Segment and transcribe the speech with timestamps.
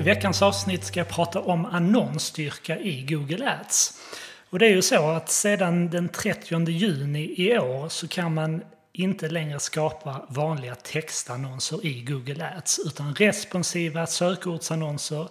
[0.00, 4.00] I veckans avsnitt ska jag prata om annonsstyrka i Google Ads.
[4.50, 8.62] Och det är ju så att sedan den 30 juni i år så kan man
[8.92, 15.28] inte längre skapa vanliga textannonser i Google Ads utan responsiva sökordsannonser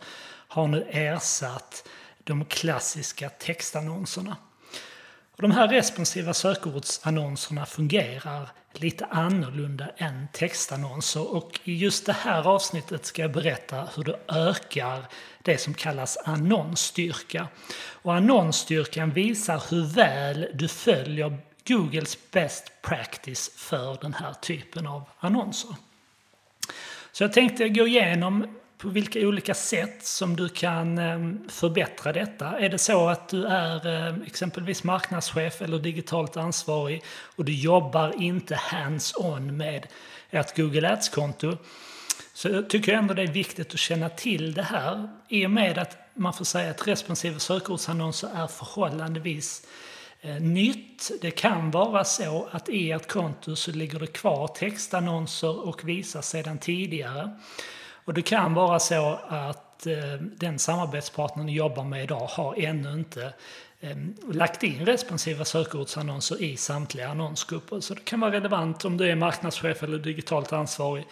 [0.47, 1.87] har nu ersatt
[2.23, 4.37] de klassiska textannonserna.
[5.39, 12.47] Och de här responsiva sökordsannonserna fungerar lite annorlunda än textannonser och i just det här
[12.47, 15.05] avsnittet ska jag berätta hur du ökar
[15.41, 17.47] det som kallas annonsstyrka.
[17.77, 25.03] Och annonsstyrkan visar hur väl du följer Googles best practice för den här typen av
[25.19, 25.75] annonser.
[27.11, 32.59] Så jag tänkte gå igenom på vilka olika sätt som du kan ehm, förbättra detta.
[32.59, 37.03] Är det så att du är ehm, exempelvis marknadschef eller digitalt ansvarig
[37.35, 39.87] och du jobbar inte hands-on med
[40.29, 41.57] ett Google Ads-konto
[42.33, 45.77] så tycker jag ändå det är viktigt att känna till det här i och med
[45.77, 49.67] att man får säga att responsiva sökordsannonser är förhållandevis
[50.21, 51.11] eh, nytt.
[51.21, 56.29] Det kan vara så att i ert konto så ligger det kvar textannonser och visas
[56.29, 57.39] sedan tidigare.
[58.09, 62.93] Och det kan vara så att eh, den samarbetspartner ni jobbar med idag har ännu
[62.93, 63.33] inte
[63.79, 63.97] eh,
[64.31, 67.79] lagt in responsiva sökordsannonser i samtliga annonsgrupper.
[67.79, 71.05] Så det kan vara relevant om du är marknadschef eller digitalt ansvarig.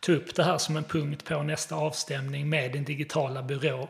[0.00, 3.88] Ta upp det här som en punkt på nästa avstämning med din digitala byrå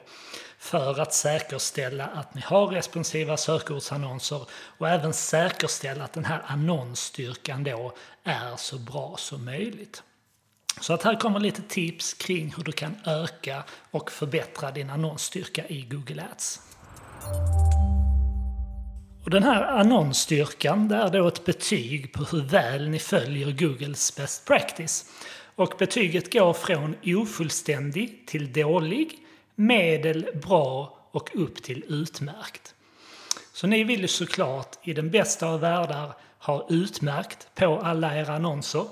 [0.58, 4.46] för att säkerställa att ni har responsiva sökordsannonser
[4.78, 7.92] och även säkerställa att den här annonsstyrkan då
[8.24, 10.02] är så bra som möjligt.
[10.80, 15.68] Så att här kommer lite tips kring hur du kan öka och förbättra din annonsstyrka
[15.68, 16.60] i Google Ads.
[19.24, 24.16] Och den här annonsstyrkan det är då ett betyg på hur väl ni följer Googles
[24.16, 25.04] best practice.
[25.56, 29.18] Och betyget går från ofullständig till dålig,
[29.54, 32.74] medel, bra och upp till utmärkt.
[33.52, 38.34] Så ni vill ju såklart i den bästa av världar ha utmärkt på alla era
[38.34, 38.84] annonser.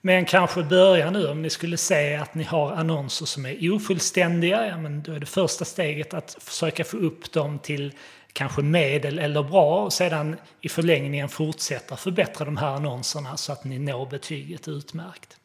[0.00, 4.66] Men kanske börja nu om ni skulle se att ni har annonser som är ofullständiga,
[4.66, 7.92] ja, men då är det första steget att försöka få upp dem till
[8.32, 13.64] kanske medel eller bra och sedan i förlängningen fortsätta förbättra de här annonserna så att
[13.64, 15.36] ni når betyget utmärkt.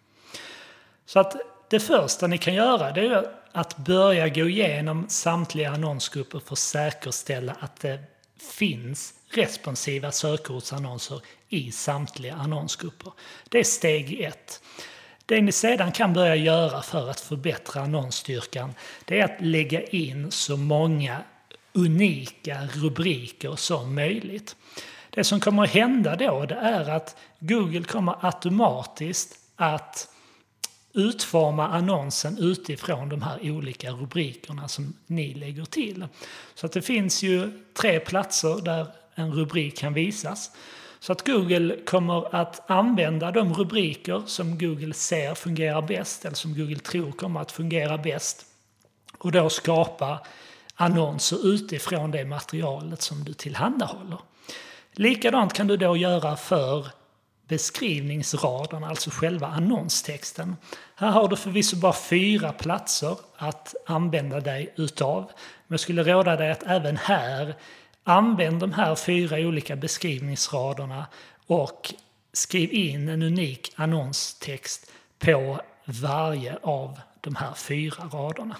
[1.05, 1.35] Så att
[1.69, 6.59] det första ni kan göra det är att börja gå igenom samtliga annonsgrupper för att
[6.59, 7.99] säkerställa att det
[8.41, 13.13] finns responsiva sökordsannonser i samtliga annonsgrupper.
[13.49, 14.61] Det är steg ett.
[15.25, 18.73] Det ni sedan kan börja göra för att förbättra annonsstyrkan
[19.05, 21.23] det är att lägga in så många
[21.73, 24.55] unika rubriker som möjligt.
[25.09, 30.10] Det som kommer att hända då det är att Google kommer automatiskt att
[30.93, 36.07] utforma annonsen utifrån de här olika rubrikerna som ni lägger till.
[36.55, 40.51] Så att det finns ju tre platser där en rubrik kan visas.
[40.99, 46.57] Så att Google kommer att använda de rubriker som Google ser fungerar bäst eller som
[46.57, 48.45] Google tror kommer att fungera bäst
[49.17, 50.19] och då skapa
[50.75, 54.19] annonser utifrån det materialet som du tillhandahåller.
[54.93, 56.87] Likadant kan du då göra för
[57.51, 60.55] beskrivningsraderna, alltså själva annonstexten.
[60.95, 65.23] Här har du förvisso bara fyra platser att använda dig utav.
[65.67, 67.55] Men jag skulle råda dig att även här
[68.03, 71.07] Använd de här fyra olika beskrivningsraderna
[71.47, 71.93] och
[72.33, 78.55] skriv in en unik annonstext på varje av de här fyra raderna.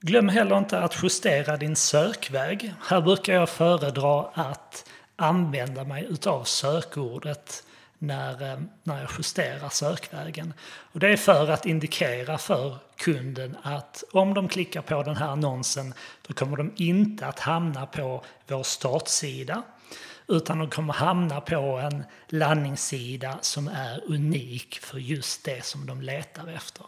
[0.00, 2.74] Glöm heller inte att justera din sökväg.
[2.80, 7.64] Här brukar jag föredra att använda mig utav sökordet
[8.06, 10.54] när, eh, när jag justerar sökvägen.
[10.92, 15.28] Och det är för att indikera för kunden att om de klickar på den här
[15.28, 15.94] annonsen
[16.26, 19.62] då kommer de inte att hamna på vår startsida
[20.28, 26.02] utan de kommer hamna på en landningssida som är unik för just det som de
[26.02, 26.86] letar efter.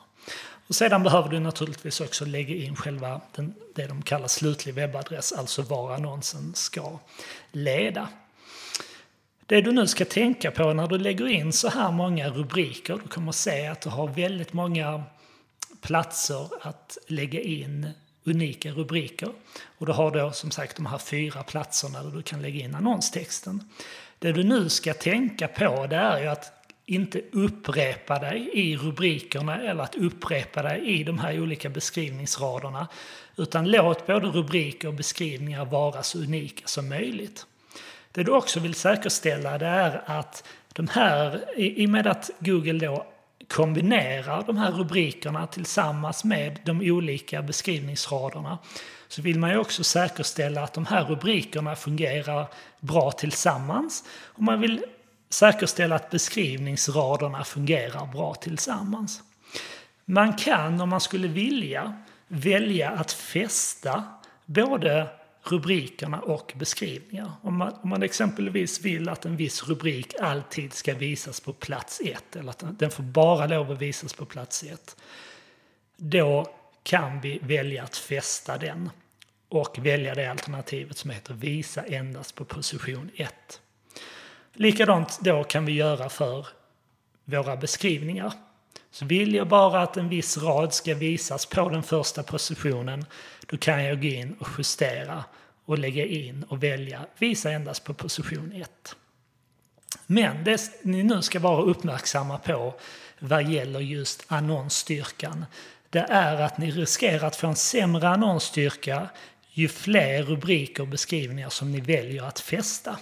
[0.69, 5.33] Och sedan behöver du naturligtvis också lägga in själva den, det de kallar slutlig webbadress,
[5.33, 6.99] alltså var annonsen ska
[7.53, 8.09] leda.
[9.49, 13.09] Det du nu ska tänka på när du lägger in så här många rubriker, du
[13.09, 15.03] kommer se att du har väldigt många
[15.81, 17.91] platser att lägga in
[18.25, 19.29] unika rubriker.
[19.79, 22.75] Och du har då som sagt de här fyra platserna där du kan lägga in
[22.75, 23.63] annonstexten.
[24.19, 26.53] Det du nu ska tänka på det är ju att
[26.87, 32.89] inte upprepa dig i rubrikerna eller att upprepa dig i de här olika beskrivningsraderna.
[33.37, 37.47] Utan låt både rubriker och beskrivningar vara så unika som möjligt.
[38.17, 42.87] Det du också vill säkerställa det är att de här, i och med att Google
[42.87, 43.07] då
[43.49, 48.59] kombinerar de här rubrikerna tillsammans med de olika beskrivningsraderna
[49.09, 52.47] så vill man ju också säkerställa att de här rubrikerna fungerar
[52.81, 54.05] bra tillsammans.
[54.25, 54.85] Och man vill
[55.31, 59.23] säkerställa att beskrivningsraderna fungerar bra tillsammans.
[60.05, 64.05] Man kan, om man skulle vilja, välja att fästa
[64.47, 65.07] både
[65.53, 67.33] rubrikerna och beskrivningar.
[67.43, 72.01] Om man, om man exempelvis vill att en viss rubrik alltid ska visas på plats
[72.05, 74.97] 1 eller att den får bara lov att visas på plats 1.
[75.97, 76.47] Då
[76.83, 78.91] kan vi välja att fästa den
[79.49, 83.61] och välja det alternativet som heter visa endast på position 1.
[84.53, 86.47] Likadant då kan vi göra för
[87.25, 88.33] våra beskrivningar.
[88.97, 93.05] Så vill jag bara att en viss rad ska visas på den första positionen,
[93.47, 95.25] då kan jag gå in och justera
[95.65, 98.97] och lägga in och välja visa endast på position 1.
[100.07, 102.75] Men det ni nu ska vara uppmärksamma på
[103.19, 105.45] vad gäller just annonsstyrkan,
[105.91, 109.09] det är att ni riskerar att få en sämre annonsstyrka
[109.51, 112.99] ju fler rubriker och beskrivningar som ni väljer att fästa.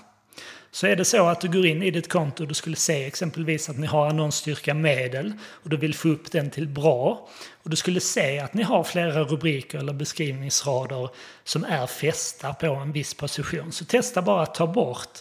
[0.74, 3.04] Så är det så att du går in i ditt konto och du skulle se
[3.04, 7.28] exempelvis att ni har annonsstyrka medel och du vill få upp den till bra
[7.62, 11.08] och du skulle se att ni har flera rubriker eller beskrivningsrader
[11.44, 13.72] som är fästa på en viss position.
[13.72, 15.18] Så testa bara att ta bort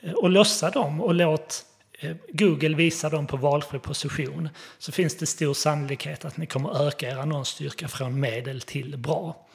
[0.00, 1.64] eh, och lossa dem och låt
[1.98, 4.48] eh, Google visa dem på valfri position
[4.78, 9.46] så finns det stor sannolikhet att ni kommer öka er annonsstyrka från medel till bra.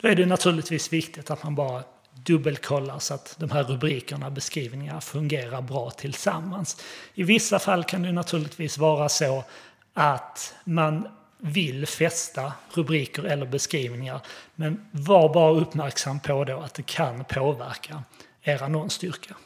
[0.00, 1.82] Då är det naturligtvis viktigt att man bara
[2.24, 6.82] dubbelkollar så att de här rubrikerna och beskrivningarna fungerar bra tillsammans.
[7.14, 9.44] I vissa fall kan det naturligtvis vara så
[9.94, 11.08] att man
[11.38, 14.20] vill fästa rubriker eller beskrivningar
[14.54, 18.02] men var bara uppmärksam på då att det kan påverka
[18.42, 19.36] er annonsstyrka.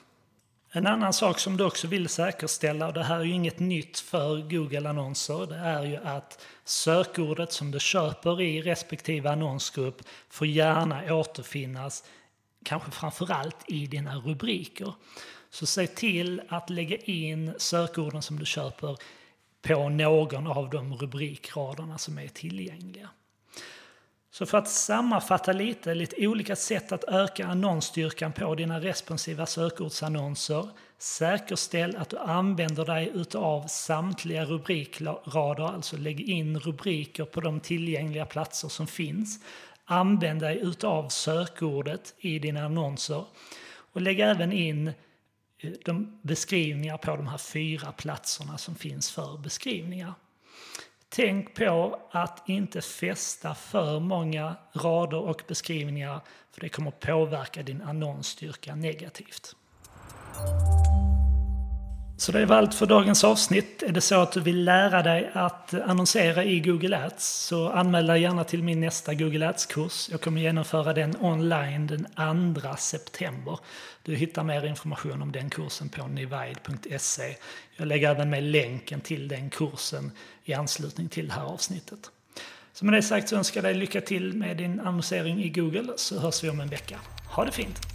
[0.72, 3.98] En annan sak som du också vill säkerställa, och det här är ju inget nytt
[3.98, 11.14] för Google-annonser, det är ju att sökordet som du köper i respektive annonsgrupp får gärna
[11.14, 12.04] återfinnas,
[12.64, 14.94] kanske framförallt i dina rubriker.
[15.50, 18.96] Så se till att lägga in sökorden som du köper
[19.62, 23.08] på någon av de rubrikraderna som är tillgängliga.
[24.32, 30.68] Så för att sammanfatta lite, lite olika sätt att öka annonsstyrkan på dina responsiva sökordsannonser.
[30.98, 38.26] Säkerställ att du använder dig utav samtliga rubrikrader, alltså lägg in rubriker på de tillgängliga
[38.26, 39.40] platser som finns.
[39.92, 43.24] Använd dig utav sökordet i dina annonser
[43.92, 44.88] och lägg även in
[45.58, 50.14] eh, de beskrivningar på de här fyra platserna som finns för beskrivningar.
[51.08, 56.20] Tänk på att inte fästa för många rader och beskrivningar
[56.50, 59.56] för det kommer påverka din annonsstyrka negativt.
[62.20, 63.82] Så det var allt för dagens avsnitt.
[63.82, 68.06] Är det så att du vill lära dig att annonsera i Google Ads så anmäl
[68.06, 70.08] dig gärna till min nästa Google Ads-kurs.
[70.10, 73.58] Jag kommer genomföra den online den 2 september.
[74.02, 77.36] Du hittar mer information om den kursen på nivide.se.
[77.76, 80.12] Jag lägger även med länken till den kursen
[80.44, 82.10] i anslutning till det här avsnittet.
[82.72, 85.92] Så med det sagt så önskar jag dig lycka till med din annonsering i Google
[85.96, 86.98] så hörs vi om en vecka.
[87.26, 87.89] Ha det fint!